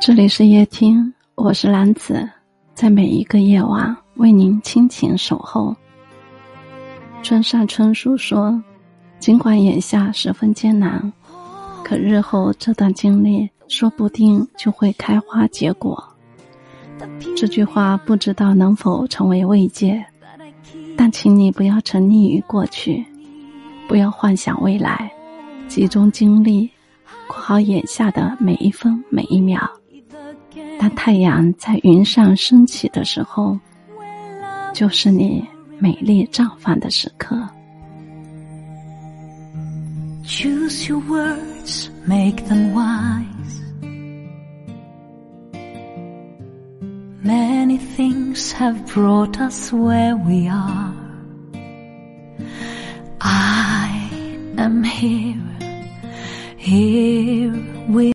[0.00, 2.26] 这里是夜听，我是兰子，
[2.72, 5.76] 在每一个夜晚为您倾情守候。
[7.22, 8.64] 村上春树说
[9.20, 11.12] ：“尽管眼下十分艰难，
[11.84, 16.02] 可日后这段经历说不定就会开花结果。”
[17.36, 20.02] 这句话不知道能否成为慰藉，
[20.96, 23.04] 但请你不要沉溺于过去，
[23.86, 25.12] 不要幻想未来，
[25.68, 26.70] 集中精力
[27.26, 29.70] 过好眼下的每一分每一秒。
[30.80, 33.58] 当太阳在云上升起的时候，
[34.72, 35.46] 就是你
[35.78, 37.36] 美丽绽放的时刻。
[40.24, 43.60] Choose your words, make them wise.
[47.22, 50.94] Many things have brought us where we are.
[53.18, 54.08] I
[54.56, 55.36] am here,
[56.56, 57.52] here
[57.86, 58.14] with.